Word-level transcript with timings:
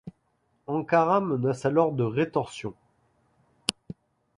Ankara 0.65 1.19
menace 1.21 1.63
alors 1.65 1.91
de 1.91 2.03
rétorsions. 2.03 2.73